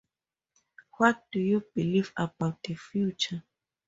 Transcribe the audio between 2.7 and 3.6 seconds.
Future?